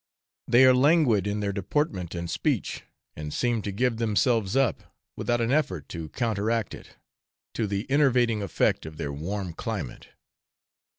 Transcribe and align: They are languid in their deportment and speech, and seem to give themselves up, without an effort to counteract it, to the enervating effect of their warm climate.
They 0.47 0.65
are 0.65 0.73
languid 0.73 1.27
in 1.27 1.41
their 1.41 1.53
deportment 1.53 2.15
and 2.15 2.27
speech, 2.27 2.81
and 3.15 3.31
seem 3.31 3.61
to 3.61 3.71
give 3.71 3.97
themselves 3.97 4.55
up, 4.55 4.95
without 5.15 5.41
an 5.41 5.51
effort 5.51 5.87
to 5.89 6.09
counteract 6.09 6.73
it, 6.73 6.95
to 7.53 7.67
the 7.67 7.85
enervating 7.87 8.41
effect 8.41 8.87
of 8.87 8.97
their 8.97 9.13
warm 9.13 9.53
climate. 9.53 10.07